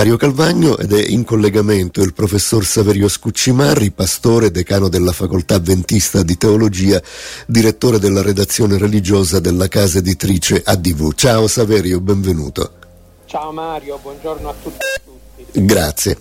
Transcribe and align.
Mario 0.00 0.16
Calvagno 0.16 0.78
ed 0.78 0.94
è 0.94 1.06
in 1.08 1.24
collegamento 1.24 2.00
il 2.00 2.14
professor 2.14 2.64
Saverio 2.64 3.06
Scuccimarri, 3.06 3.90
pastore, 3.90 4.50
decano 4.50 4.88
della 4.88 5.12
facoltà 5.12 5.56
avventista 5.56 6.22
di 6.22 6.38
teologia, 6.38 6.98
direttore 7.46 7.98
della 7.98 8.22
redazione 8.22 8.78
religiosa 8.78 9.40
della 9.40 9.68
casa 9.68 9.98
editrice 9.98 10.62
ADV. 10.64 11.12
Ciao 11.12 11.46
Saverio, 11.48 12.00
benvenuto. 12.00 12.72
Ciao 13.26 13.52
Mario, 13.52 13.98
buongiorno 14.00 14.48
a 14.48 14.54
tutti. 14.62 14.78
Grazie. 15.52 16.18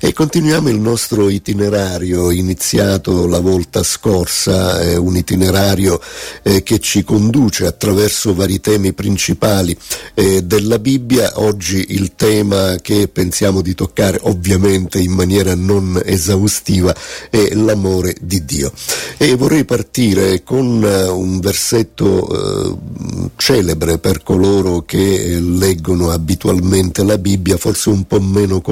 E 0.00 0.14
continuiamo 0.14 0.70
il 0.70 0.78
nostro 0.78 1.28
itinerario 1.28 2.30
iniziato 2.30 3.26
la 3.26 3.40
volta 3.40 3.82
scorsa, 3.82 4.80
eh, 4.80 4.96
un 4.96 5.16
itinerario 5.16 6.00
eh, 6.42 6.62
che 6.62 6.78
ci 6.78 7.04
conduce 7.04 7.66
attraverso 7.66 8.34
vari 8.34 8.60
temi 8.60 8.94
principali 8.94 9.76
eh, 10.14 10.42
della 10.42 10.78
Bibbia. 10.78 11.32
Oggi 11.40 11.84
il 11.90 12.14
tema 12.16 12.76
che 12.80 13.08
pensiamo 13.08 13.60
di 13.60 13.74
toccare 13.74 14.18
ovviamente 14.22 14.98
in 14.98 15.12
maniera 15.12 15.54
non 15.54 16.00
esaustiva 16.02 16.94
è 17.28 17.52
l'amore 17.54 18.16
di 18.18 18.42
Dio. 18.46 18.72
E 19.18 19.36
vorrei 19.36 19.66
partire 19.66 20.42
con 20.42 20.82
eh, 20.82 21.08
un 21.08 21.40
versetto 21.40 22.28
eh, 22.30 23.28
celebre 23.36 23.98
per 23.98 24.22
coloro 24.22 24.82
che 24.86 25.38
leggono 25.38 26.10
abitualmente 26.10 27.04
la 27.04 27.18
Bibbia, 27.18 27.58
forse 27.58 27.90
un 27.90 28.06
po' 28.06 28.20
meno 28.20 28.62
conosciuto 28.62 28.68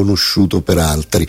per 0.62 0.78
altri. 0.78 1.26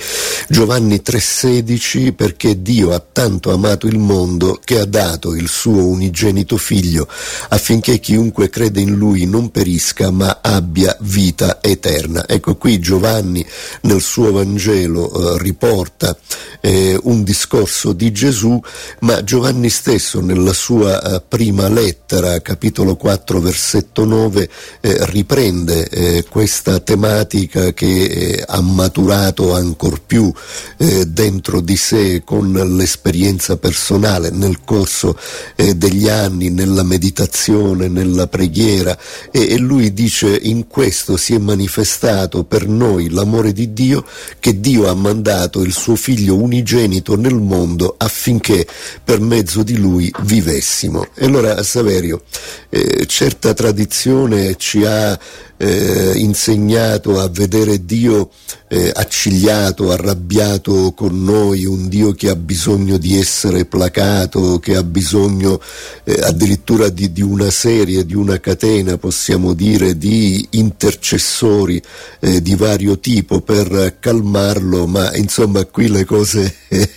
Giovanni 0.48 1.02
3:16 1.02 2.14
perché 2.14 2.62
Dio 2.62 2.94
ha 2.94 3.00
tanto 3.00 3.52
amato 3.52 3.88
il 3.88 3.98
mondo 3.98 4.60
che 4.64 4.80
ha 4.80 4.86
dato 4.86 5.36
il 5.36 5.48
suo 5.48 5.86
unigenito 5.88 6.58
figlio 6.58 7.08
affinché 7.50 8.00
chiunque 8.00 8.50
crede 8.50 8.82
in 8.82 8.96
lui 8.96 9.26
non 9.26 9.52
perisca 9.52 10.12
ma 10.12 10.40
abbia 10.41 10.96
vita 11.02 11.60
eterna. 11.62 12.27
Ecco 12.27 12.55
qui 12.55 12.80
Giovanni 12.80 13.46
nel 13.82 14.02
suo 14.02 14.32
Vangelo 14.32 15.36
eh, 15.36 15.38
riporta 15.41 16.18
eh, 16.62 16.99
un 17.04 17.24
discorso 17.24 17.93
di 17.93 18.12
Gesù, 18.12 18.60
ma 18.99 19.24
Giovanni 19.24 19.70
stesso 19.70 20.21
nella 20.21 20.54
sua 20.54 21.02
eh, 21.02 21.21
prima 21.27 21.70
lettera, 21.70 22.41
capitolo 22.41 22.96
4, 22.96 23.40
versetto 23.40 24.05
9, 24.05 24.49
eh, 24.82 24.98
riprende 25.08 25.88
eh, 25.88 26.26
questa 26.30 26.80
tematica 26.80 27.74
che 27.74 28.04
eh, 28.04 28.43
maturato 28.62 29.54
ancor 29.54 30.02
più 30.05 30.32
eh, 30.77 31.05
dentro 31.05 31.62
di 31.62 31.76
sé 31.76 32.24
con 32.24 32.52
l'esperienza 32.52 33.57
personale 33.57 34.29
nel 34.29 34.63
corso 34.63 35.18
eh, 35.55 35.76
degli 35.76 36.07
anni, 36.10 36.49
nella 36.49 36.84
meditazione, 36.84 37.87
nella 37.87 38.27
preghiera 38.27 38.98
e, 39.32 39.54
e 39.54 39.57
lui 39.57 39.93
dice 39.93 40.37
in 40.41 40.68
questo 40.68 41.18
si 41.18 41.34
è 41.34 41.37
manifestato 41.37 42.43
per 42.43 42.68
noi 42.68 43.10
l'amore 43.10 43.54
di 43.54 43.74
Dio 43.74 44.05
che 44.40 44.60
Dio 44.60 44.87
ha 44.87 44.93
mandato 44.93 45.62
il 45.62 45.74
suo 45.74 45.96
figlio 45.96 46.35
unigenito 46.35 47.15
nel 47.15 47.35
mondo 47.35 47.96
affinché 47.98 48.65
per 49.04 49.20
mezzo 49.20 49.63
di 49.63 49.77
lui 49.77 50.12
vivessimo. 50.21 51.07
E 51.13 51.26
allora 51.26 51.62
Saverio, 51.63 52.24
eh, 52.70 53.05
certa 53.05 53.54
tradizione 53.54 54.55
ci 54.57 54.84
ha 54.85 55.18
eh, 55.62 56.13
insegnato 56.15 57.20
a 57.20 57.27
vedere 57.27 57.84
Dio 57.84 58.29
eh, 58.70 58.91
accigliato, 58.93 59.91
arrabbiato 59.91 60.93
con 60.93 61.21
noi, 61.21 61.65
un 61.65 61.90
Dio 61.90 62.13
che 62.13 62.29
ha 62.29 62.35
bisogno 62.35 62.98
di 62.98 63.18
essere 63.18 63.65
placato, 63.65 64.59
che 64.59 64.78
ha 64.78 64.84
bisogno 64.84 65.59
eh, 66.06 66.18
addirittura 66.22 66.88
di, 66.88 67.12
di, 67.12 67.22
una 67.22 67.50
serie, 67.50 68.06
di 68.06 68.16
una 68.16 68.40
catena, 68.40 68.97
possiamo 68.97 69.53
dire, 69.53 69.97
di 69.97 70.47
intercessori 70.52 71.81
eh, 72.22 72.41
di 72.41 72.56
vario 72.56 72.97
tipo 73.00 73.41
per 73.41 73.97
calmarlo, 74.00 74.88
ma 74.88 75.13
insomma 75.16 75.66
qui 75.66 75.90
le 75.90 76.06
cose, 76.06 76.56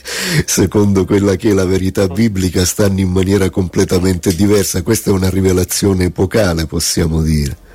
secondo 0.46 1.04
quella 1.04 1.34
che 1.34 1.50
è 1.50 1.52
la 1.52 1.64
verità 1.64 2.06
biblica, 2.06 2.64
stanno 2.64 3.00
in 3.00 3.10
maniera 3.10 3.50
completamente 3.50 4.32
diversa. 4.32 4.82
Questa 4.82 5.10
è 5.10 5.12
una 5.12 5.30
rivelazione 5.30 6.04
epocale, 6.04 6.66
possiamo 6.66 7.22
dire. 7.22 7.70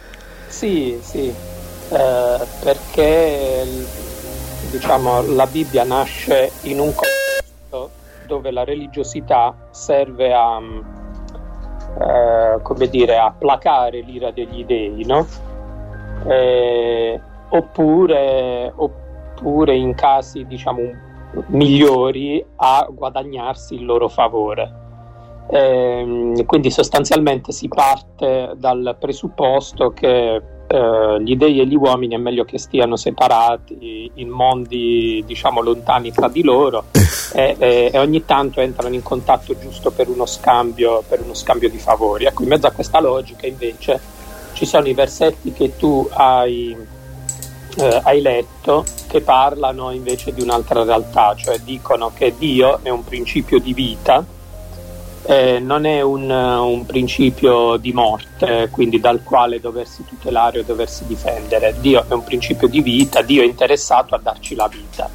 Sì, 0.57 0.97
sì, 1.03 1.27
eh, 1.27 2.47
perché 2.63 3.63
diciamo, 4.71 5.21
la 5.35 5.45
Bibbia 5.45 5.83
nasce 5.83 6.51
in 6.63 6.79
un 6.79 6.91
contesto 6.95 7.91
dove 8.25 8.49
la 8.49 8.63
religiosità 8.63 9.55
serve 9.69 10.33
a, 10.33 10.59
eh, 11.99 12.59
come 12.63 12.89
dire, 12.89 13.19
a 13.19 13.31
placare 13.37 13.99
l'ira 14.01 14.31
degli 14.31 14.65
dei, 14.65 15.05
no? 15.05 15.27
eh, 16.25 17.21
oppure, 17.49 18.73
oppure, 18.75 19.75
in 19.75 19.93
casi 19.93 20.43
diciamo, 20.47 20.81
migliori 21.49 22.43
a 22.55 22.87
guadagnarsi 22.89 23.75
il 23.75 23.85
loro 23.85 24.07
favore. 24.07 24.76
Eh, 25.49 26.43
quindi 26.45 26.69
sostanzialmente 26.69 27.51
si 27.51 27.69
parte 27.69 28.51
dal 28.57 28.97
presupposto 28.99 29.91
che 29.91 30.41
eh, 30.67 31.23
gli 31.23 31.37
dei 31.37 31.61
e 31.61 31.65
gli 31.65 31.75
uomini 31.75 32.15
è 32.15 32.17
meglio 32.17 32.43
che 32.43 32.57
stiano 32.57 32.97
separati 32.97 34.11
in 34.15 34.27
mondi 34.27 35.23
diciamo 35.25 35.61
lontani 35.61 36.11
tra 36.11 36.27
di 36.27 36.43
loro 36.43 36.85
e, 37.33 37.55
e, 37.57 37.89
e, 37.93 37.97
ogni 37.97 38.25
tanto 38.25 38.59
entrano 38.59 38.93
in 38.93 39.01
contatto 39.01 39.57
giusto 39.57 39.91
per 39.91 40.09
uno 40.09 40.25
scambio, 40.25 41.03
per 41.07 41.21
uno 41.21 41.33
scambio 41.33 41.69
di 41.69 41.79
favori. 41.79 42.25
Ecco, 42.25 42.43
in 42.43 42.49
mezzo 42.49 42.67
a 42.67 42.71
questa 42.71 42.99
logica 42.99 43.47
invece 43.47 43.99
ci 44.53 44.65
sono 44.65 44.87
i 44.87 44.93
versetti 44.93 45.53
che 45.53 45.77
tu 45.77 46.05
hai, 46.11 46.75
eh, 47.77 48.01
hai 48.03 48.21
letto 48.21 48.83
che 49.07 49.21
parlano 49.21 49.91
invece 49.91 50.33
di 50.33 50.41
un'altra 50.41 50.83
realtà, 50.83 51.33
cioè 51.37 51.59
dicono 51.59 52.11
che 52.13 52.33
Dio 52.37 52.79
è 52.83 52.89
un 52.89 53.05
principio 53.05 53.59
di 53.59 53.73
vita 53.73 54.35
eh, 55.23 55.59
non 55.59 55.85
è 55.85 56.01
un, 56.01 56.29
un, 56.29 56.85
principio 56.85 57.77
di 57.77 57.91
morte, 57.91 58.69
quindi 58.71 58.99
dal 58.99 59.23
quale 59.23 59.59
doversi 59.59 60.05
tutelare 60.05 60.59
o 60.59 60.63
doversi 60.63 61.05
difendere. 61.05 61.75
Dio 61.79 62.05
è 62.07 62.13
un 62.13 62.23
principio 62.23 62.67
di 62.67 62.81
vita, 62.81 63.21
Dio 63.21 63.41
è 63.41 63.45
interessato 63.45 64.15
a 64.15 64.19
darci 64.21 64.55
la 64.55 64.67
vita. 64.67 65.09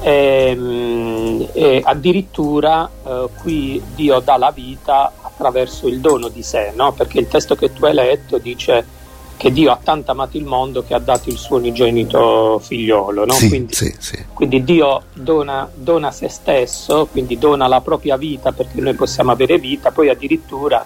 E, 0.00 0.50
ehm, 0.50 1.48
e 1.52 1.82
addirittura 1.84 2.88
eh, 3.04 3.28
qui 3.40 3.82
Dio 3.94 4.20
dà 4.20 4.36
la 4.36 4.50
vita 4.50 5.12
attraverso 5.20 5.88
il 5.88 6.00
dono 6.00 6.28
di 6.28 6.42
sé, 6.42 6.72
no? 6.74 6.92
perché 6.92 7.18
il 7.18 7.28
testo 7.28 7.54
che 7.54 7.72
tu 7.72 7.84
hai 7.84 7.94
letto 7.94 8.38
dice 8.38 8.96
che 9.38 9.52
Dio 9.52 9.70
ha 9.70 9.78
tanto 9.80 10.10
amato 10.10 10.36
il 10.36 10.44
mondo 10.44 10.82
che 10.82 10.94
ha 10.94 10.98
dato 10.98 11.30
il 11.30 11.38
suo 11.38 11.56
unigenito 11.56 12.58
figliolo. 12.58 13.24
No? 13.24 13.32
Sì, 13.32 13.48
quindi, 13.48 13.72
sì, 13.72 13.94
sì. 13.98 14.24
quindi, 14.34 14.64
Dio 14.64 15.04
dona, 15.14 15.70
dona, 15.72 16.10
se 16.10 16.28
stesso, 16.28 17.06
quindi 17.10 17.38
dona 17.38 17.68
la 17.68 17.80
propria 17.80 18.16
vita 18.16 18.50
perché 18.50 18.80
noi 18.80 18.94
possiamo 18.94 19.30
avere 19.30 19.58
vita, 19.58 19.92
poi 19.92 20.08
addirittura 20.08 20.84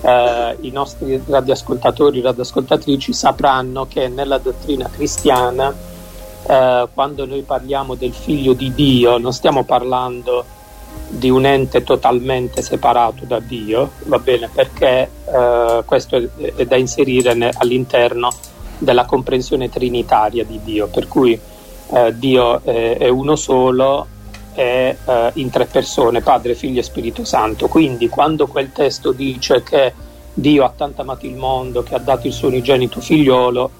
eh, 0.00 0.56
i 0.62 0.70
nostri 0.70 1.22
radioascoltatori 1.24 2.18
e 2.18 2.22
radioascoltatrici 2.22 3.12
sapranno 3.12 3.86
che 3.86 4.08
nella 4.08 4.38
dottrina 4.38 4.90
cristiana, 4.90 5.72
eh, 6.46 6.88
quando 6.92 7.26
noi 7.26 7.42
parliamo 7.42 7.94
del 7.94 8.12
figlio 8.12 8.54
di 8.54 8.74
Dio, 8.74 9.18
non 9.18 9.32
stiamo 9.32 9.62
parlando 9.62 10.44
di 11.08 11.30
un 11.30 11.46
ente 11.46 11.82
totalmente 11.84 12.62
separato 12.62 13.24
da 13.24 13.38
Dio, 13.38 13.92
va 14.04 14.18
bene, 14.18 14.48
perché 14.52 15.08
eh, 15.24 15.82
questo 15.84 16.16
è, 16.16 16.64
da 16.64 16.76
inserire 16.76 17.34
ne, 17.34 17.50
all'interno 17.56 18.30
della 18.78 19.04
comprensione 19.04 19.68
trinitaria 19.70 20.44
di 20.44 20.60
Dio, 20.62 20.88
per 20.88 21.06
cui 21.06 21.38
eh, 21.92 22.18
Dio 22.18 22.60
è, 22.62 22.96
è, 22.98 23.08
uno 23.08 23.36
solo 23.36 24.08
e 24.54 24.96
eh, 25.04 25.30
in 25.34 25.50
tre 25.50 25.66
persone, 25.66 26.20
Padre, 26.20 26.54
Figlio 26.54 26.80
e 26.80 26.84
Spirito 26.84 27.24
Santo. 27.24 27.68
Quindi 27.68 28.08
quando 28.08 28.46
quel 28.46 28.72
testo 28.72 29.12
dice 29.12 29.62
che 29.62 29.92
Dio 30.32 30.64
ha 30.64 30.72
tanto 30.74 31.02
amato 31.02 31.26
il 31.26 31.36
mondo 31.36 31.82
che 31.82 31.94
ha 31.94 31.98
dato 31.98 32.26
il 32.26 32.32
suo 32.32 32.48
unigenito 32.48 33.00
figliolo, 33.00 33.70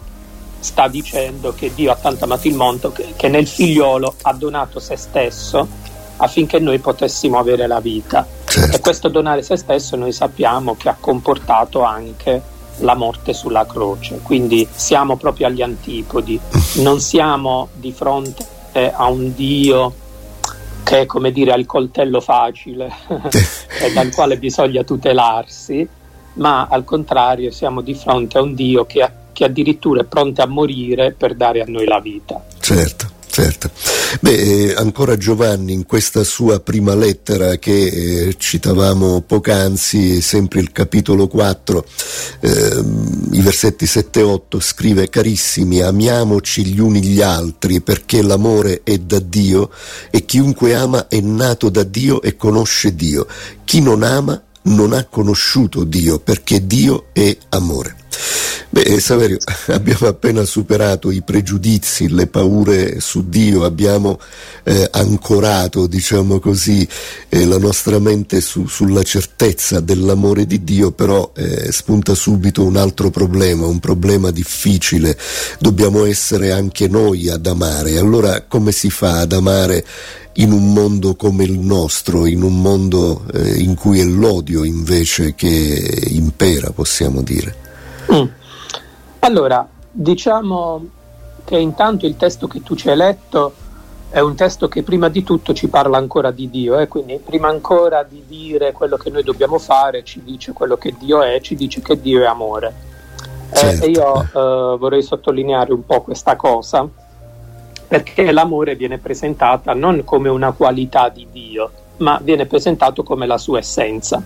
sta 0.61 0.89
dicendo 0.89 1.53
che 1.53 1.73
Dio 1.75 1.91
ha 1.93 1.97
tanto 1.97 2.25
amato 2.25 2.49
il 2.49 2.55
mondo 2.55 2.91
che, 2.91 3.13
che 3.17 3.29
nel 3.29 3.47
figliolo 3.47 4.15
ha 4.23 4.33
donato 4.33 4.81
se 4.81 4.97
stesso 4.97 5.83
affinché 6.17 6.59
noi 6.59 6.79
potessimo 6.79 7.39
avere 7.39 7.67
la 7.67 7.81
vita. 7.81 8.27
Certo. 8.45 8.77
E 8.77 8.81
questo 8.81 9.09
donare 9.09 9.43
se 9.43 9.57
stesso 9.57 9.97
noi 9.97 10.13
sappiamo 10.13 10.77
che 10.77 10.89
ha 10.89 10.97
comportato 10.99 11.83
anche 11.83 12.53
la 12.79 12.95
morte 12.95 13.33
sulla 13.33 13.67
croce, 13.67 14.21
quindi 14.23 14.67
siamo 14.73 15.17
proprio 15.17 15.47
agli 15.47 15.63
antipodi, 15.63 16.39
non 16.77 17.01
siamo 17.01 17.69
di 17.75 17.93
fronte 17.93 18.93
a 18.93 19.07
un 19.07 19.33
Dio 19.35 19.95
che 20.83 21.03
è 21.03 21.07
come 21.07 21.33
dire 21.33 21.53
ha 21.53 21.57
il 21.57 21.67
coltello 21.67 22.21
facile 22.21 22.93
e 23.81 23.93
dal 23.93 24.13
quale 24.13 24.37
bisogna 24.37 24.83
tutelarsi, 24.83 25.89
ma 26.35 26.67
al 26.69 26.85
contrario 26.85 27.51
siamo 27.51 27.81
di 27.81 27.95
fronte 27.95 28.39
a 28.39 28.43
un 28.43 28.55
Dio 28.55 28.85
che, 28.85 29.09
che 29.33 29.45
addirittura 29.45 30.03
è 30.03 30.05
pronto 30.05 30.43
a 30.43 30.47
morire 30.47 31.13
per 31.13 31.35
dare 31.35 31.63
a 31.63 31.65
noi 31.67 31.87
la 31.87 32.01
vita. 32.01 32.45
Certo. 32.61 33.14
Certo. 33.35 33.69
Beh, 34.21 34.31
eh, 34.31 34.75
ancora 34.77 35.17
Giovanni 35.17 35.73
in 35.73 35.87
questa 35.87 36.23
sua 36.23 36.61
prima 36.61 36.95
lettera 36.95 37.57
che 37.57 38.29
eh, 38.29 38.37
citavamo 38.39 39.23
poc'anzi, 39.23 40.21
sempre 40.21 40.61
il 40.61 40.71
capitolo 40.71 41.27
4, 41.27 41.85
eh, 42.39 42.85
i 43.33 43.41
versetti 43.41 43.87
7 43.87 44.21
e 44.21 44.23
8, 44.23 44.61
scrive 44.61 45.09
carissimi, 45.09 45.81
amiamoci 45.81 46.65
gli 46.65 46.79
uni 46.79 47.03
gli 47.03 47.23
altri 47.23 47.81
perché 47.81 48.23
l'amore 48.23 48.83
è 48.85 48.99
da 48.99 49.19
Dio 49.19 49.69
e 50.13 50.25
chiunque 50.25 50.77
ama 50.77 51.09
è 51.09 51.19
nato 51.19 51.71
da 51.71 51.83
Dio 51.83 52.23
e 52.23 52.37
conosce 52.37 52.95
Dio. 52.95 53.27
Chi 53.65 53.81
non 53.81 54.05
ama 54.05 54.41
non 54.67 54.93
ha 54.93 55.05
conosciuto 55.07 55.83
Dio 55.83 56.21
perché 56.21 56.65
Dio 56.65 57.07
è 57.13 57.37
amore. 57.49 57.97
Beh, 58.75 58.81
eh, 58.81 58.99
Saverio, 58.99 59.39
abbiamo 59.71 60.09
appena 60.09 60.45
superato 60.45 61.13
i 61.13 61.23
pregiudizi, 61.23 62.09
le 62.09 62.27
paure 62.27 62.99
su 62.99 63.29
Dio, 63.29 63.63
abbiamo 63.63 64.19
eh, 64.65 64.89
ancorato, 64.91 65.87
diciamo 65.87 66.41
così, 66.41 66.85
eh, 67.29 67.45
la 67.45 67.59
nostra 67.59 68.01
mente 68.01 68.41
su, 68.41 68.67
sulla 68.67 69.05
certezza 69.05 69.79
dell'amore 69.79 70.45
di 70.45 70.65
Dio, 70.65 70.91
però 70.91 71.31
eh, 71.37 71.71
spunta 71.71 72.17
subito 72.17 72.65
un 72.65 72.75
altro 72.75 73.11
problema, 73.11 73.65
un 73.65 73.79
problema 73.79 74.33
difficile. 74.33 75.17
Dobbiamo 75.61 76.05
essere 76.05 76.51
anche 76.51 76.89
noi 76.89 77.29
ad 77.29 77.47
amare. 77.47 77.97
Allora 77.97 78.43
come 78.43 78.73
si 78.73 78.91
fa 78.91 79.21
ad 79.21 79.35
amare 79.35 79.87
in 80.33 80.51
un 80.51 80.73
mondo 80.73 81.15
come 81.15 81.45
il 81.45 81.61
nostro, 81.61 82.27
in 82.27 82.43
un 82.43 82.61
mondo 82.61 83.25
eh, 83.35 83.55
in 83.55 83.77
cui 83.77 84.01
è 84.01 84.05
l'odio 84.05 84.65
invece 84.65 85.37
che 85.37 86.09
impera, 86.09 86.73
possiamo 86.73 87.23
dire? 87.23 87.55
Mm. 88.13 88.43
Allora, 89.25 89.67
diciamo 89.91 90.87
che 91.45 91.57
intanto 91.57 92.05
il 92.05 92.19
testo 92.19 92.47
che 92.47 92.63
tu 92.63 92.75
ci 92.75 92.91
hai 92.91 92.97
letto 92.97 93.55
è 94.11 94.21
un 94.21 94.35
testo 94.35 94.69
che 94.69 94.83
prima 94.83 95.09
di 95.09 95.23
tutto 95.23 95.55
ci 95.55 95.69
parla 95.69 95.97
ancora 95.97 96.31
di 96.31 96.51
Dio, 96.51 96.79
eh? 96.79 96.89
quindi 96.89 97.19
prima 97.25 97.49
ancora 97.49 98.03
di 98.03 98.23
dire 98.27 98.73
quello 98.73 98.99
che 98.99 99.09
noi 99.09 99.23
dobbiamo 99.23 99.59
fare, 99.59 100.05
ci 100.05 100.23
dice 100.23 100.53
quello 100.53 100.77
che 100.77 100.95
Dio 100.99 101.23
è, 101.23 101.41
ci 101.41 101.55
dice 101.55 101.81
che 101.81 101.99
Dio 101.99 102.23
è 102.23 102.27
amore. 102.27 102.75
Eh, 103.51 103.57
certo. 103.57 103.85
e 103.87 103.89
io 103.89 104.21
eh, 104.21 104.77
vorrei 104.77 105.03
sottolineare 105.03 105.73
un 105.73 105.87
po' 105.87 106.03
questa 106.03 106.37
cosa, 106.37 106.87
perché 107.89 108.31
l'amore 108.31 108.77
viene 108.77 108.99
presentata 108.99 109.73
non 109.73 110.05
come 110.05 110.29
una 110.29 110.53
qualità 110.53 111.09
di 111.09 111.27
Dio, 111.33 111.71
ma 111.97 112.21
viene 112.23 112.45
presentato 112.45 113.03
come 113.03 113.25
la 113.25 113.39
sua 113.39 113.59
essenza. 113.59 114.23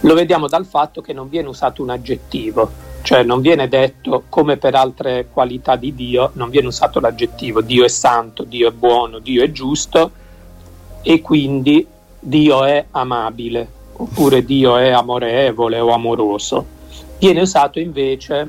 Lo 0.00 0.14
vediamo 0.14 0.48
dal 0.48 0.66
fatto 0.66 1.00
che 1.00 1.14
non 1.14 1.30
viene 1.30 1.48
usato 1.48 1.82
un 1.82 1.88
aggettivo, 1.88 2.90
cioè 3.02 3.22
non 3.22 3.40
viene 3.40 3.68
detto 3.68 4.24
come 4.28 4.56
per 4.56 4.74
altre 4.74 5.26
qualità 5.32 5.76
di 5.76 5.94
Dio, 5.94 6.30
non 6.34 6.50
viene 6.50 6.68
usato 6.68 7.00
l'aggettivo 7.00 7.60
Dio 7.60 7.84
è 7.84 7.88
santo, 7.88 8.44
Dio 8.44 8.68
è 8.68 8.72
buono, 8.72 9.18
Dio 9.18 9.42
è 9.42 9.50
giusto 9.50 10.10
e 11.02 11.20
quindi 11.20 11.86
Dio 12.18 12.64
è 12.64 12.86
amabile 12.92 13.80
oppure 13.94 14.44
Dio 14.44 14.76
è 14.76 14.90
amorevole 14.90 15.80
o 15.80 15.92
amoroso. 15.92 16.80
Viene 17.18 17.40
usato 17.40 17.78
invece 17.78 18.48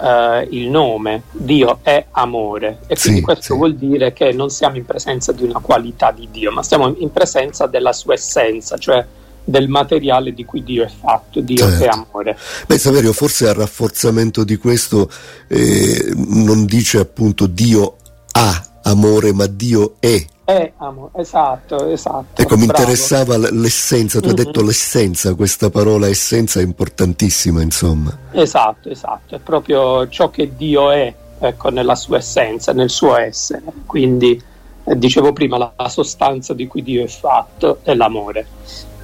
eh, 0.00 0.46
il 0.50 0.68
nome, 0.70 1.22
Dio 1.32 1.80
è 1.82 2.06
amore 2.12 2.78
e 2.86 2.96
quindi 2.96 3.18
sì, 3.18 3.24
questo 3.24 3.52
sì. 3.52 3.54
vuol 3.54 3.74
dire 3.74 4.12
che 4.12 4.32
non 4.32 4.50
siamo 4.50 4.76
in 4.76 4.84
presenza 4.84 5.32
di 5.32 5.44
una 5.44 5.60
qualità 5.60 6.12
di 6.12 6.28
Dio, 6.30 6.50
ma 6.52 6.62
siamo 6.62 6.94
in 6.98 7.10
presenza 7.12 7.66
della 7.66 7.92
sua 7.92 8.14
essenza, 8.14 8.76
cioè 8.78 9.04
del 9.48 9.68
materiale 9.68 10.34
di 10.34 10.44
cui 10.44 10.62
Dio 10.62 10.84
è 10.84 10.88
fatto, 10.88 11.40
Dio 11.40 11.56
certo. 11.56 11.84
è 11.84 11.88
amore. 11.88 12.38
Beh 12.66 12.78
Saverio, 12.78 13.14
forse 13.14 13.48
a 13.48 13.54
rafforzamento 13.54 14.44
di 14.44 14.56
questo 14.56 15.10
eh, 15.48 16.12
non 16.14 16.66
dice 16.66 16.98
appunto 16.98 17.46
Dio 17.46 17.96
ha 18.32 18.62
amore, 18.82 19.32
ma 19.32 19.46
Dio 19.46 19.94
è. 20.00 20.22
È 20.44 20.72
amore, 20.76 21.12
esatto, 21.16 21.86
esatto. 21.86 22.42
Ecco, 22.42 22.56
mi 22.58 22.64
interessava 22.64 23.38
l'essenza, 23.38 24.20
tu 24.20 24.26
mm-hmm. 24.26 24.36
hai 24.36 24.44
detto 24.44 24.62
l'essenza, 24.62 25.34
questa 25.34 25.70
parola 25.70 26.08
essenza 26.08 26.60
è 26.60 26.62
importantissima, 26.62 27.62
insomma. 27.62 28.16
Esatto, 28.32 28.90
esatto, 28.90 29.34
è 29.34 29.38
proprio 29.38 30.08
ciò 30.10 30.28
che 30.28 30.54
Dio 30.56 30.90
è, 30.90 31.12
ecco, 31.38 31.70
nella 31.70 31.94
sua 31.94 32.18
essenza, 32.18 32.74
nel 32.74 32.90
suo 32.90 33.16
essere. 33.16 33.62
Quindi, 33.86 34.42
eh, 34.84 34.98
dicevo 34.98 35.32
prima, 35.32 35.56
la, 35.56 35.72
la 35.74 35.88
sostanza 35.88 36.52
di 36.52 36.66
cui 36.66 36.82
Dio 36.82 37.02
è 37.02 37.08
fatto 37.08 37.80
è 37.82 37.94
l'amore 37.94 38.46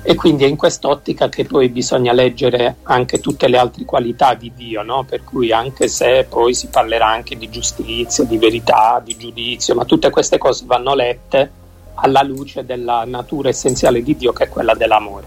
e 0.06 0.14
quindi 0.16 0.44
è 0.44 0.46
in 0.46 0.56
quest'ottica 0.56 1.30
che 1.30 1.46
poi 1.46 1.70
bisogna 1.70 2.12
leggere 2.12 2.76
anche 2.82 3.20
tutte 3.20 3.48
le 3.48 3.56
altre 3.56 3.86
qualità 3.86 4.34
di 4.34 4.52
Dio, 4.54 4.82
no? 4.82 5.04
per 5.08 5.24
cui 5.24 5.50
anche 5.50 5.88
se 5.88 6.26
poi 6.28 6.52
si 6.52 6.66
parlerà 6.66 7.08
anche 7.08 7.38
di 7.38 7.48
giustizia, 7.48 8.22
di 8.24 8.36
verità, 8.36 9.00
di 9.02 9.16
giudizio, 9.16 9.74
ma 9.74 9.86
tutte 9.86 10.10
queste 10.10 10.36
cose 10.36 10.64
vanno 10.66 10.94
lette 10.94 11.50
alla 11.94 12.22
luce 12.22 12.66
della 12.66 13.04
natura 13.06 13.48
essenziale 13.48 14.02
di 14.02 14.14
Dio 14.14 14.34
che 14.34 14.44
è 14.44 14.48
quella 14.48 14.74
dell'amore. 14.74 15.26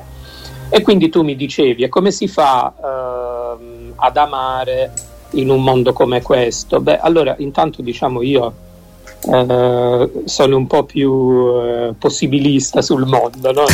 E 0.70 0.84
quindi 0.84 1.10
tu 1.10 1.24
mi 1.24 1.36
dicevi, 1.36 1.82
e 1.82 1.90
come 1.90 2.12
si 2.12 2.28
fa 2.28 2.72
eh, 2.80 3.94
ad 3.96 4.18
amare 4.18 4.92
in 5.32 5.50
un 5.50 5.64
mondo 5.64 5.92
come 5.92 6.22
questo? 6.22 6.80
Beh, 6.82 7.00
allora 7.00 7.34
intanto 7.40 7.82
diciamo 7.82 8.22
io 8.22 8.54
eh, 9.20 10.12
sono 10.26 10.58
un 10.58 10.68
po' 10.68 10.84
più 10.84 11.52
eh, 11.62 11.94
possibilista 11.98 12.82
sul 12.82 13.06
mondo, 13.06 13.52
no? 13.52 13.66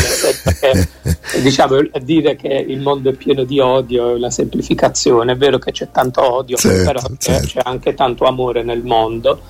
che, 0.60 0.88
diciamo, 1.42 1.76
dire 2.02 2.36
che 2.36 2.48
il 2.48 2.80
mondo 2.80 3.10
è 3.10 3.12
pieno 3.12 3.44
di 3.44 3.58
odio 3.60 4.10
è 4.10 4.14
una 4.14 4.30
semplificazione, 4.30 5.32
è 5.32 5.36
vero 5.36 5.58
che 5.58 5.72
c'è 5.72 5.90
tanto 5.90 6.34
odio, 6.34 6.56
certo, 6.56 6.84
però 6.84 7.00
certo. 7.18 7.46
c'è 7.46 7.60
anche 7.62 7.94
tanto 7.94 8.24
amore 8.24 8.62
nel 8.62 8.82
mondo. 8.82 9.40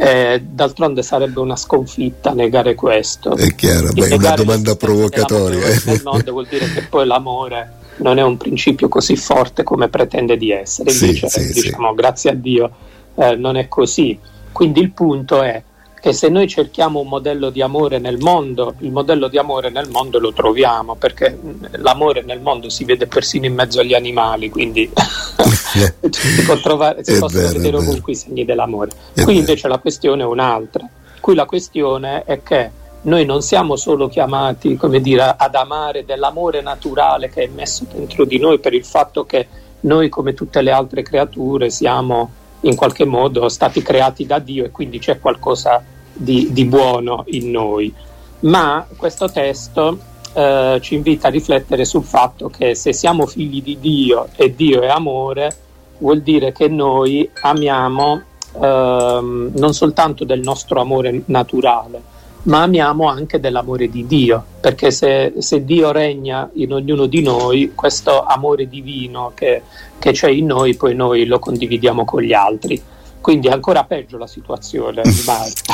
Eh, 0.00 0.44
d'altronde 0.48 1.02
sarebbe 1.02 1.40
una 1.40 1.56
sconfitta 1.56 2.32
negare 2.32 2.74
questo. 2.74 3.34
È 3.34 3.54
chiaro, 3.54 3.90
è 3.92 4.14
una 4.14 4.34
domanda 4.34 4.76
provocatoria. 4.76 5.66
Nel 5.86 6.02
mondo 6.04 6.32
vuol 6.32 6.46
dire 6.48 6.70
che 6.72 6.82
poi 6.82 7.04
l'amore 7.04 7.72
non 7.96 8.18
è 8.18 8.22
un 8.22 8.36
principio 8.36 8.88
così 8.88 9.16
forte 9.16 9.64
come 9.64 9.88
pretende 9.88 10.36
di 10.36 10.52
essere. 10.52 10.92
Invece, 10.92 11.28
sì, 11.28 11.40
sì, 11.40 11.62
diciamo, 11.62 11.88
sì. 11.88 11.94
grazie 11.96 12.30
a 12.30 12.34
Dio, 12.34 12.70
eh, 13.16 13.34
non 13.34 13.56
è 13.56 13.66
così 13.66 14.18
quindi 14.58 14.80
il 14.80 14.90
punto 14.90 15.40
è 15.40 15.62
che 16.00 16.12
se 16.12 16.28
noi 16.28 16.48
cerchiamo 16.48 16.98
un 16.98 17.06
modello 17.06 17.50
di 17.50 17.62
amore 17.62 18.00
nel 18.00 18.18
mondo, 18.18 18.74
il 18.80 18.90
modello 18.90 19.28
di 19.28 19.38
amore 19.38 19.70
nel 19.70 19.88
mondo 19.88 20.18
lo 20.18 20.32
troviamo, 20.32 20.96
perché 20.96 21.38
l'amore 21.76 22.22
nel 22.22 22.40
mondo 22.40 22.68
si 22.68 22.82
vede 22.82 23.06
persino 23.06 23.46
in 23.46 23.54
mezzo 23.54 23.78
agli 23.78 23.94
animali, 23.94 24.50
quindi 24.50 24.90
si, 26.10 26.42
può 26.44 26.56
trovare, 26.56 27.04
si 27.04 27.16
possono 27.20 27.42
vero, 27.42 27.52
vedere 27.52 27.76
ovunque 27.76 28.10
i 28.10 28.16
segni 28.16 28.44
dell'amore. 28.44 28.90
È 28.90 29.22
Qui 29.22 29.26
vero. 29.26 29.38
invece 29.38 29.68
la 29.68 29.78
questione 29.78 30.22
è 30.24 30.26
un'altra. 30.26 30.84
Qui 31.20 31.36
la 31.36 31.44
questione 31.44 32.24
è 32.24 32.42
che 32.42 32.70
noi 33.02 33.24
non 33.24 33.42
siamo 33.42 33.76
solo 33.76 34.08
chiamati 34.08 34.74
come 34.74 35.00
dire, 35.00 35.36
ad 35.38 35.54
amare 35.54 36.04
dell'amore 36.04 36.62
naturale 36.62 37.30
che 37.30 37.44
è 37.44 37.46
messo 37.46 37.86
dentro 37.88 38.24
di 38.24 38.38
noi 38.40 38.58
per 38.58 38.74
il 38.74 38.84
fatto 38.84 39.24
che 39.24 39.46
noi 39.82 40.08
come 40.08 40.34
tutte 40.34 40.62
le 40.62 40.72
altre 40.72 41.02
creature 41.02 41.70
siamo 41.70 42.37
in 42.62 42.74
qualche 42.74 43.04
modo 43.04 43.48
stati 43.48 43.82
creati 43.82 44.26
da 44.26 44.38
Dio 44.38 44.64
e 44.64 44.70
quindi 44.70 44.98
c'è 44.98 45.18
qualcosa 45.18 45.82
di, 46.12 46.48
di 46.52 46.64
buono 46.64 47.24
in 47.28 47.50
noi. 47.50 47.92
Ma 48.40 48.86
questo 48.96 49.30
testo 49.30 49.98
eh, 50.32 50.78
ci 50.80 50.94
invita 50.94 51.28
a 51.28 51.30
riflettere 51.30 51.84
sul 51.84 52.04
fatto 52.04 52.48
che 52.48 52.74
se 52.74 52.92
siamo 52.92 53.26
figli 53.26 53.62
di 53.62 53.78
Dio 53.80 54.28
e 54.36 54.54
Dio 54.54 54.82
è 54.82 54.88
amore, 54.88 55.56
vuol 55.98 56.20
dire 56.20 56.52
che 56.52 56.68
noi 56.68 57.28
amiamo 57.40 58.22
ehm, 58.60 59.52
non 59.54 59.74
soltanto 59.74 60.24
del 60.24 60.40
nostro 60.40 60.80
amore 60.80 61.22
naturale, 61.26 62.00
ma 62.44 62.62
amiamo 62.62 63.08
anche 63.08 63.40
dell'amore 63.40 63.88
di 63.88 64.06
Dio, 64.06 64.44
perché 64.68 64.90
se, 64.90 65.32
se, 65.38 65.64
Dio 65.64 65.92
regna 65.92 66.50
in 66.56 66.74
ognuno 66.74 67.06
di 67.06 67.22
noi, 67.22 67.72
questo 67.74 68.22
amore 68.22 68.68
divino 68.68 69.32
che, 69.34 69.62
che 69.98 70.12
c'è 70.12 70.28
in 70.28 70.44
noi, 70.44 70.74
poi 70.74 70.94
noi 70.94 71.24
lo 71.24 71.38
condividiamo 71.38 72.04
con 72.04 72.20
gli 72.20 72.34
altri. 72.34 72.78
Quindi 73.18 73.48
è 73.48 73.52
ancora 73.52 73.84
peggio 73.84 74.18
la 74.18 74.26
situazione, 74.26 75.00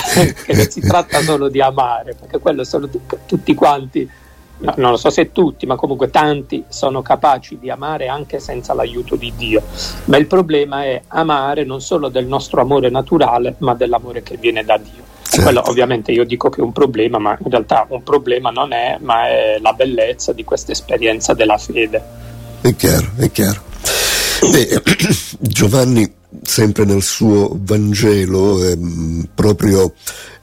che 0.47 0.55
non 0.55 0.71
si 0.71 0.81
tratta 0.81 1.23
solo 1.23 1.49
di 1.49 1.61
amare, 1.61 2.15
perché 2.15 2.39
quello 2.39 2.63
sono 2.63 2.89
t- 2.89 3.19
tutti 3.27 3.53
quanti, 3.55 4.09
no, 4.59 4.75
non 4.77 4.93
lo 4.93 4.97
so 4.97 5.11
se 5.11 5.33
tutti, 5.33 5.67
ma 5.67 5.75
comunque 5.75 6.09
tanti 6.09 6.63
sono 6.69 7.03
capaci 7.03 7.59
di 7.59 7.71
amare 7.71 8.07
anche 8.07 8.39
senza 8.39 8.75
l'aiuto 8.75 9.17
di 9.17 9.33
Dio. 9.37 9.61
Ma 10.05 10.19
il 10.19 10.29
problema 10.29 10.85
è 10.85 11.03
amare 11.09 11.65
non 11.65 11.81
solo 11.81 12.09
del 12.09 12.27
nostro 12.27 12.61
amore 12.61 12.91
naturale, 12.91 13.57
ma 13.59 13.75
dell'amore 13.75 14.23
che 14.23 14.37
viene 14.37 14.63
da 14.63 14.79
Dio. 14.79 15.14
Certo. 15.35 15.51
Quello 15.51 15.69
ovviamente 15.69 16.13
io 16.13 16.25
dico 16.25 16.49
che 16.49 16.61
è 16.61 16.65
un 16.65 16.71
problema, 16.71 17.19
ma 17.19 17.37
in 17.43 17.51
realtà 17.51 17.87
un 17.89 18.05
problema 18.05 18.51
non 18.51 18.73
è, 18.73 18.99
ma 19.01 19.27
è 19.27 19.59
la 19.61 19.73
bellezza 19.73 20.33
di 20.33 20.45
questa 20.45 20.71
esperienza 20.71 21.35
della 21.35 21.59
fede. 21.59 22.03
È 22.61 22.73
chiaro, 22.77 23.11
è 23.17 23.29
chiaro. 23.33 23.61
Beh, 24.49 24.81
Giovanni, 25.41 26.09
sempre 26.41 26.85
nel 26.85 27.03
suo 27.03 27.51
Vangelo, 27.53 28.63
ehm, 28.65 29.29
proprio 29.35 29.93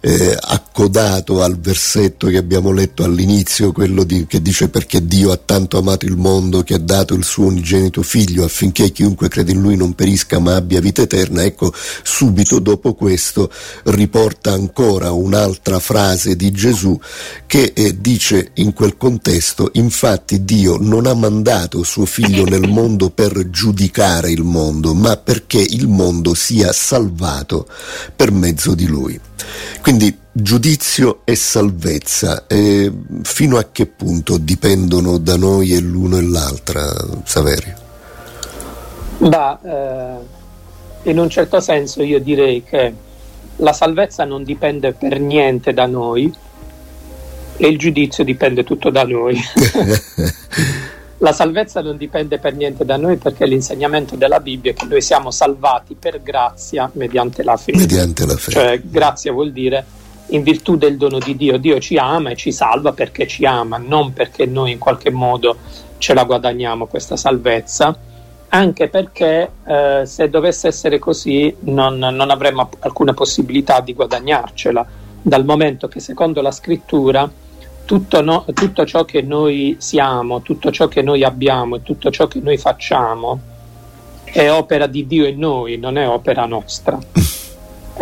eh, 0.03 0.35
accodato 0.39 1.43
al 1.43 1.59
versetto 1.59 2.27
che 2.27 2.37
abbiamo 2.37 2.71
letto 2.71 3.03
all'inizio, 3.03 3.71
quello 3.71 4.03
di, 4.03 4.25
che 4.25 4.41
dice 4.41 4.67
perché 4.67 5.05
Dio 5.05 5.31
ha 5.31 5.37
tanto 5.37 5.77
amato 5.77 6.05
il 6.05 6.17
mondo 6.17 6.63
che 6.63 6.73
ha 6.73 6.79
dato 6.79 7.13
il 7.13 7.23
suo 7.23 7.45
unigenito 7.45 8.01
figlio 8.01 8.43
affinché 8.43 8.89
chiunque 8.91 9.27
crede 9.27 9.51
in 9.51 9.61
lui 9.61 9.77
non 9.77 9.93
perisca 9.93 10.39
ma 10.39 10.55
abbia 10.55 10.81
vita 10.81 11.03
eterna, 11.03 11.43
ecco 11.43 11.71
subito 12.03 12.59
dopo 12.59 12.95
questo 12.95 13.51
riporta 13.85 14.51
ancora 14.51 15.11
un'altra 15.11 15.79
frase 15.79 16.35
di 16.35 16.49
Gesù 16.51 16.99
che 17.45 17.71
eh, 17.75 18.01
dice 18.01 18.51
in 18.55 18.73
quel 18.73 18.97
contesto 18.97 19.69
infatti 19.73 20.43
Dio 20.43 20.77
non 20.79 21.05
ha 21.05 21.13
mandato 21.13 21.83
suo 21.83 22.05
figlio 22.05 22.45
nel 22.45 22.67
mondo 22.67 23.11
per 23.11 23.49
giudicare 23.51 24.31
il 24.31 24.43
mondo 24.43 24.95
ma 24.95 25.15
perché 25.17 25.59
il 25.59 25.87
mondo 25.87 26.33
sia 26.33 26.73
salvato 26.73 27.67
per 28.15 28.31
mezzo 28.31 28.73
di 28.73 28.87
lui. 28.87 29.19
Quindi 29.81 30.17
giudizio 30.31 31.21
e 31.25 31.35
salvezza, 31.35 32.45
eh, 32.47 32.91
fino 33.23 33.57
a 33.57 33.67
che 33.71 33.85
punto 33.85 34.37
dipendono 34.37 35.17
da 35.17 35.35
noi 35.35 35.73
e 35.73 35.79
l'uno 35.79 36.17
e 36.17 36.21
l'altra, 36.21 36.93
Saverio? 37.23 37.75
Beh, 39.17 39.57
eh, 39.63 41.09
in 41.09 41.19
un 41.19 41.29
certo 41.29 41.59
senso 41.59 42.03
io 42.03 42.19
direi 42.19 42.63
che 42.63 42.93
la 43.57 43.73
salvezza 43.73 44.25
non 44.25 44.43
dipende 44.43 44.93
per 44.93 45.19
niente 45.19 45.73
da 45.73 45.85
noi 45.85 46.33
e 47.57 47.67
il 47.67 47.77
giudizio 47.77 48.23
dipende 48.23 48.63
tutto 48.63 48.89
da 48.89 49.03
noi. 49.03 49.39
La 51.21 51.33
salvezza 51.33 51.81
non 51.81 51.97
dipende 51.97 52.39
per 52.39 52.55
niente 52.55 52.83
da 52.83 52.97
noi 52.97 53.17
perché 53.17 53.45
l'insegnamento 53.45 54.15
della 54.15 54.39
Bibbia 54.39 54.71
è 54.71 54.73
che 54.73 54.87
noi 54.87 55.03
siamo 55.03 55.29
salvati 55.29 55.93
per 55.93 56.19
grazia 56.23 56.89
mediante 56.93 57.43
la 57.43 57.57
fede. 57.57 57.77
Mediante 57.77 58.25
la 58.25 58.35
fede. 58.35 58.51
Cioè, 58.51 58.81
grazia 58.83 59.31
vuol 59.31 59.51
dire 59.51 59.85
in 60.29 60.41
virtù 60.41 60.77
del 60.77 60.97
dono 60.97 61.19
di 61.19 61.37
Dio. 61.37 61.59
Dio 61.59 61.79
ci 61.79 61.95
ama 61.95 62.31
e 62.31 62.35
ci 62.35 62.51
salva 62.51 62.93
perché 62.93 63.27
ci 63.27 63.45
ama, 63.45 63.77
non 63.77 64.13
perché 64.13 64.47
noi 64.47 64.71
in 64.71 64.79
qualche 64.79 65.11
modo 65.11 65.57
ce 65.99 66.15
la 66.15 66.23
guadagniamo 66.23 66.87
questa 66.87 67.15
salvezza, 67.15 67.95
anche 68.49 68.87
perché 68.87 69.51
eh, 69.63 70.01
se 70.03 70.27
dovesse 70.27 70.69
essere 70.69 70.97
così 70.97 71.55
non, 71.59 71.99
non 71.99 72.31
avremmo 72.31 72.67
alcuna 72.79 73.13
possibilità 73.13 73.79
di 73.81 73.93
guadagnarcela, 73.93 74.83
dal 75.21 75.45
momento 75.45 75.87
che 75.87 75.99
secondo 75.99 76.41
la 76.41 76.51
scrittura 76.51 77.29
tutto, 77.85 78.21
no, 78.21 78.45
tutto 78.53 78.85
ciò 78.85 79.03
che 79.05 79.21
noi 79.21 79.75
siamo, 79.79 80.41
tutto 80.41 80.71
ciò 80.71 80.87
che 80.87 81.01
noi 81.01 81.23
abbiamo 81.23 81.77
e 81.77 81.83
tutto 81.83 82.09
ciò 82.09 82.27
che 82.27 82.39
noi 82.39 82.57
facciamo 82.57 83.39
è 84.23 84.49
opera 84.49 84.87
di 84.87 85.05
Dio 85.07 85.25
in 85.25 85.39
noi, 85.39 85.77
non 85.77 85.97
è 85.97 86.07
opera 86.07 86.45
nostra. 86.45 86.97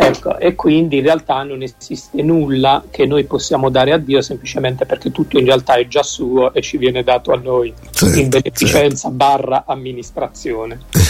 Ecco, 0.02 0.38
e 0.38 0.56
quindi 0.56 0.98
in 0.98 1.04
realtà 1.04 1.44
non 1.44 1.62
esiste 1.62 2.22
nulla 2.22 2.86
che 2.90 3.06
noi 3.06 3.26
possiamo 3.26 3.70
dare 3.70 3.92
a 3.92 3.98
Dio 3.98 4.22
semplicemente 4.22 4.86
perché 4.86 5.12
tutto 5.12 5.38
in 5.38 5.46
realtà 5.46 5.76
è 5.76 5.88
già 5.88 6.04
suo 6.04 6.54
e 6.54 6.62
ci 6.62 6.78
viene 6.78 7.04
dato 7.04 7.34
a 7.34 7.36
noi 7.36 7.74
certo, 7.92 8.18
in 8.18 8.30
beneficenza 8.30 9.10
certo. 9.10 9.18
barra 9.18 9.64
amministrazione. 9.66 10.80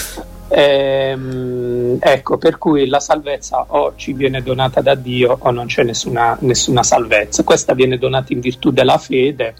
Ehm, 0.52 1.98
ecco, 2.00 2.38
per 2.38 2.58
cui 2.58 2.88
la 2.88 3.00
salvezza 3.00 3.66
o 3.68 3.94
ci 3.96 4.14
viene 4.14 4.42
donata 4.42 4.82
da 4.82 4.96
Dio 4.96 5.38
o 5.40 5.52
non 5.52 5.68
c'è 5.68 5.84
nessuna, 5.84 6.36
nessuna 6.42 6.82
salvezza. 6.82 7.44
Questa 7.44 7.74
viene 7.74 7.98
donata 7.98 8.34
in 8.34 8.40
virtù 8.40 8.72
della 8.72 8.98
fede, 8.98 9.54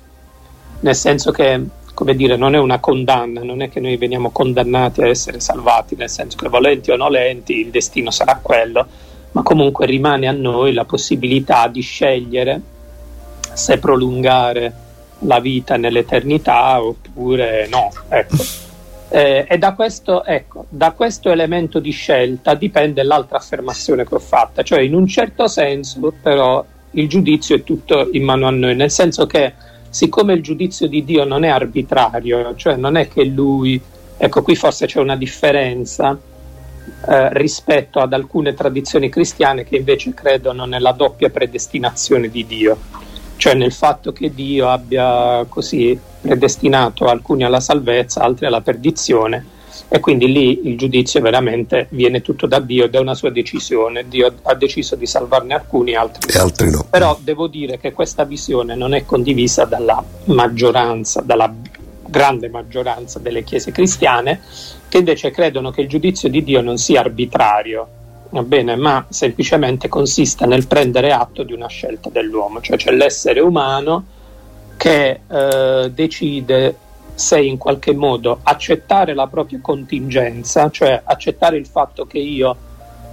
nel 0.80 0.96
senso 0.96 1.32
che, 1.32 1.62
come 1.94 2.16
dire, 2.16 2.36
non 2.38 2.56
è 2.56 2.58
una 2.58 2.80
condanna, 2.80 3.44
non 3.44 3.62
è 3.62 3.70
che 3.70 3.80
noi 3.80 3.98
veniamo 3.98 4.32
condannati 4.32 5.02
a 5.02 5.08
essere 5.08 5.40
salvati, 5.40 5.96
nel 5.96 6.10
senso 6.10 6.38
che 6.38 6.50
volenti 6.50 6.90
o 6.92 6.96
nolenti 6.96 7.60
il 7.60 7.70
destino 7.70 8.10
sarà 8.10 8.40
quello, 8.42 8.88
ma 9.32 9.44
comunque 9.44 9.86
rimane 9.86 10.28
a 10.28 10.32
noi 10.32 10.74
la 10.74 10.86
possibilità 10.86 11.68
di 11.68 11.82
scegliere 11.82 12.62
se 13.54 13.78
prolungare 13.78 14.74
la 15.24 15.40
vita 15.40 15.78
nell'eternità 15.78 16.82
oppure 16.82 17.68
no. 17.68 17.92
Ecco. 18.08 18.68
Eh, 19.12 19.46
e 19.50 19.58
da 19.58 19.74
questo, 19.74 20.24
ecco, 20.24 20.66
da 20.70 20.92
questo 20.92 21.32
elemento 21.32 21.80
di 21.80 21.90
scelta 21.90 22.54
dipende 22.54 23.02
l'altra 23.02 23.38
affermazione 23.38 24.06
che 24.06 24.14
ho 24.14 24.20
fatta, 24.20 24.62
cioè 24.62 24.82
in 24.82 24.94
un 24.94 25.08
certo 25.08 25.48
senso 25.48 26.14
però 26.22 26.64
il 26.92 27.10
giudizio 27.10 27.56
è 27.56 27.64
tutto 27.64 28.10
in 28.12 28.24
mano 28.24 28.46
a 28.46 28.52
noi, 28.52 28.76
nel 28.76 28.92
senso 28.92 29.26
che 29.26 29.54
siccome 29.90 30.34
il 30.34 30.44
giudizio 30.44 30.88
di 30.88 31.04
Dio 31.04 31.24
non 31.24 31.44
è 31.44 31.50
arbitrario, 31.50 32.56
cioè 32.56 32.76
non 32.76 32.98
è 32.98 33.08
che 33.08 33.24
lui, 33.24 33.82
ecco 34.16 34.44
qui 34.44 34.56
forse 34.56 34.86
c'è 34.86 35.00
una 35.00 35.16
differenza 35.16 36.18
eh, 37.08 37.34
rispetto 37.34 38.00
ad 38.00 38.14
alcune 38.14 38.54
tradizioni 38.54 39.10
cristiane 39.10 39.64
che 39.64 39.78
invece 39.78 40.14
credono 40.14 40.66
nella 40.66 40.92
doppia 40.92 41.30
predestinazione 41.30 42.30
di 42.30 42.46
Dio. 42.46 42.78
Cioè 43.38 43.54
nel 43.54 43.72
fatto 43.72 44.12
che 44.12 44.34
Dio 44.34 44.68
abbia 44.68 45.46
così 45.48 45.98
predestinato 46.22 47.06
alcuni 47.06 47.44
alla 47.44 47.60
salvezza, 47.60 48.22
altri 48.22 48.46
alla 48.46 48.62
perdizione 48.62 49.58
e 49.92 50.00
quindi 50.00 50.32
lì 50.32 50.68
il 50.68 50.78
giudizio 50.78 51.20
veramente 51.20 51.88
viene 51.90 52.22
tutto 52.22 52.46
da 52.46 52.60
Dio 52.60 52.86
ed 52.86 52.94
è 52.94 53.00
una 53.00 53.16
sua 53.16 53.32
decisione. 53.32 54.08
Dio 54.08 54.32
ha 54.44 54.54
deciso 54.54 54.96
di 54.96 55.08
salvarne 55.08 55.56
alcuni, 55.56 55.96
altri, 55.96 56.32
e 56.32 56.38
altri 56.38 56.70
no. 56.70 56.86
Però 56.90 57.18
devo 57.20 57.48
dire 57.48 57.80
che 57.80 57.92
questa 57.92 58.24
visione 58.24 58.76
non 58.76 58.94
è 58.94 59.04
condivisa 59.04 59.66
dalla 59.66 60.04
maggioranza, 60.26 61.22
dalla 61.22 61.52
grande 62.06 62.50
maggioranza 62.50 63.18
delle 63.18 63.44
chiese 63.44 63.72
cristiane, 63.72 64.42
che 64.88 65.00
invece 65.00 65.32
credono 65.32 65.72
che 65.72 65.82
il 65.82 65.88
giudizio 65.88 66.30
di 66.30 66.44
Dio 66.44 66.62
non 66.62 66.78
sia 66.78 67.00
arbitrario, 67.00 67.88
va 68.30 68.44
bene, 68.44 68.76
ma 68.76 69.06
semplicemente 69.10 69.88
consiste 69.88 70.46
nel 70.46 70.68
prendere 70.68 71.12
atto 71.12 71.42
di 71.42 71.54
una 71.54 71.68
scelta 71.68 72.10
dell'uomo, 72.10 72.62
cioè 72.62 72.78
c'è 72.78 72.92
l'essere 72.92 73.40
umano 73.40 74.06
che 74.80 75.20
eh, 75.28 75.92
decide 75.94 76.76
se 77.14 77.42
in 77.42 77.58
qualche 77.58 77.94
modo 77.94 78.40
accettare 78.44 79.14
la 79.14 79.28
propria 79.28 79.60
contingenza, 79.62 80.70
cioè 80.70 81.02
accettare 81.04 81.58
il 81.58 81.68
fatto 81.68 82.06
che 82.06 82.20
io 82.20 82.56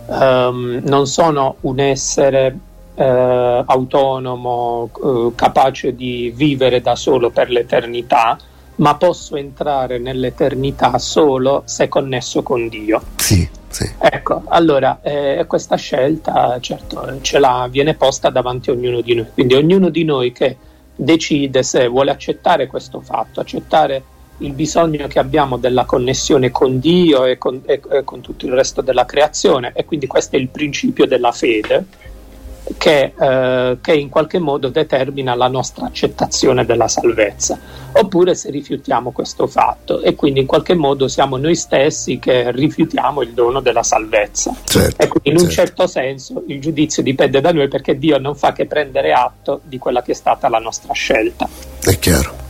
ehm, 0.08 0.82
non 0.84 1.08
sono 1.08 1.56
un 1.62 1.80
essere 1.80 2.56
eh, 2.94 3.64
autonomo, 3.66 4.90
eh, 4.94 5.32
capace 5.34 5.96
di 5.96 6.32
vivere 6.32 6.80
da 6.80 6.94
solo 6.94 7.30
per 7.30 7.50
l'eternità, 7.50 8.38
ma 8.76 8.94
posso 8.94 9.34
entrare 9.34 9.98
nell'eternità 9.98 10.98
solo 10.98 11.62
se 11.64 11.88
connesso 11.88 12.44
con 12.44 12.68
Dio. 12.68 13.02
Sì. 13.16 13.48
Sì. 13.68 13.90
Ecco, 13.98 14.44
allora 14.46 15.00
eh, 15.02 15.44
questa 15.48 15.74
scelta 15.74 16.58
certo 16.60 17.18
ce 17.22 17.40
la 17.40 17.66
viene 17.68 17.94
posta 17.94 18.30
davanti 18.30 18.70
a 18.70 18.72
ognuno 18.72 19.00
di 19.00 19.16
noi, 19.16 19.26
quindi 19.34 19.54
ognuno 19.54 19.90
di 19.90 20.04
noi 20.04 20.30
che 20.30 20.56
decide 20.96 21.62
se 21.62 21.86
vuole 21.86 22.10
accettare 22.10 22.66
questo 22.66 23.00
fatto, 23.00 23.40
accettare 23.40 24.02
il 24.38 24.52
bisogno 24.52 25.06
che 25.06 25.18
abbiamo 25.18 25.56
della 25.56 25.84
connessione 25.84 26.50
con 26.50 26.78
Dio 26.78 27.24
e 27.24 27.38
con, 27.38 27.62
e, 27.64 27.80
e 27.90 28.04
con 28.04 28.20
tutto 28.20 28.46
il 28.46 28.52
resto 28.52 28.80
della 28.80 29.04
creazione. 29.04 29.72
E 29.74 29.84
quindi 29.84 30.06
questo 30.06 30.36
è 30.36 30.38
il 30.38 30.48
principio 30.48 31.06
della 31.06 31.32
fede 31.32 31.84
che, 32.76 33.12
eh, 33.18 33.78
che, 33.80 33.94
in 33.94 34.08
qualche 34.08 34.38
modo 34.38 34.68
determina 34.68 35.34
la 35.34 35.48
nostra 35.48 35.86
accettazione 35.86 36.64
della 36.64 36.88
salvezza, 36.88 37.58
oppure 37.92 38.34
se 38.34 38.50
rifiutiamo 38.50 39.12
questo 39.12 39.46
fatto 39.46 40.00
e 40.00 40.14
quindi 40.14 40.40
in 40.40 40.46
qualche 40.46 40.74
modo 40.74 41.08
siamo 41.08 41.36
noi 41.36 41.54
stessi 41.54 42.18
che 42.18 42.50
rifiutiamo 42.50 43.22
il 43.22 43.32
dono 43.32 43.60
della 43.60 43.82
salvezza. 43.82 44.54
Certo, 44.64 45.02
e 45.02 45.08
quindi 45.08 45.30
in 45.30 45.38
certo. 45.38 45.44
un 45.44 45.50
certo 45.50 45.86
senso 45.86 46.42
il 46.46 46.60
giudizio 46.60 47.02
dipende 47.02 47.40
da 47.40 47.52
noi 47.52 47.68
perché 47.68 47.98
Dio 47.98 48.18
non 48.18 48.34
fa 48.34 48.52
che 48.52 48.66
prendere 48.66 49.12
atto 49.12 49.60
di 49.64 49.78
quella 49.78 50.02
che 50.02 50.12
è 50.12 50.14
stata 50.14 50.48
la 50.48 50.58
nostra 50.58 50.92
scelta. 50.92 51.48
È 51.80 51.98
chiaro. 51.98 52.45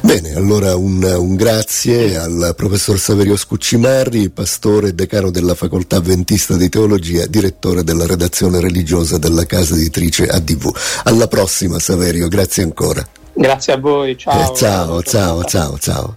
Bene, 0.00 0.34
allora 0.34 0.76
un, 0.76 1.02
un, 1.02 1.34
grazie 1.34 2.16
al 2.16 2.54
professor 2.56 2.98
Saverio 2.98 3.36
Scuccimarri, 3.36 4.30
pastore 4.30 4.88
e 4.88 4.92
decano 4.92 5.30
della 5.30 5.54
facoltà 5.54 6.00
Ventista 6.00 6.56
di 6.56 6.68
Teologia, 6.68 7.26
direttore 7.26 7.82
della 7.82 8.06
redazione 8.06 8.60
religiosa 8.60 9.18
della 9.18 9.44
casa 9.46 9.74
editrice 9.74 10.26
ADV. 10.26 10.76
Alla 11.04 11.28
prossima 11.28 11.78
Saverio, 11.78 12.28
grazie 12.28 12.62
ancora. 12.62 13.06
Grazie 13.38 13.74
a 13.74 13.76
voi, 13.78 14.16
ciao. 14.16 14.50
Eh, 14.50 14.56
ciao, 14.56 15.02
ciao, 15.02 15.44
ciao, 15.44 15.78
ciao. 15.78 16.16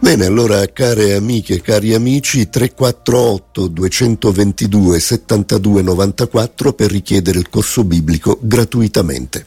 Bene, 0.00 0.26
allora 0.26 0.66
care 0.66 1.14
amiche, 1.14 1.60
cari 1.60 1.94
amici, 1.94 2.48
348 2.48 3.68
222 3.68 4.98
72 4.98 5.82
94 5.82 6.72
per 6.72 6.90
richiedere 6.90 7.38
il 7.38 7.48
corso 7.48 7.84
biblico 7.84 8.36
gratuitamente. 8.40 9.42